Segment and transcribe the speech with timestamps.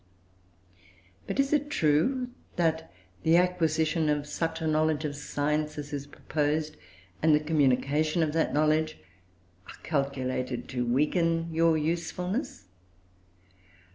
[1.27, 6.07] But is it true that the acquisition of such a knowledge of science as is
[6.07, 6.75] proposed,
[7.21, 8.97] and the communication of that knowledge,
[9.67, 12.65] are calculated to weaken your usefulness?